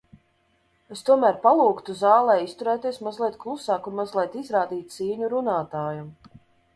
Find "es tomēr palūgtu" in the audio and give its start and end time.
0.93-1.95